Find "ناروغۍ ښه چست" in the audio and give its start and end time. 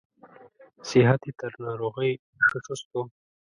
1.65-2.87